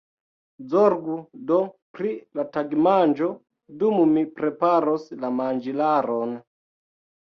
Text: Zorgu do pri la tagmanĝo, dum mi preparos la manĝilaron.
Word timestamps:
Zorgu 0.69 1.17
do 1.51 1.59
pri 1.99 2.15
la 2.41 2.47
tagmanĝo, 2.57 3.31
dum 3.85 4.03
mi 4.17 4.27
preparos 4.43 5.09
la 5.23 5.35
manĝilaron. 5.41 6.39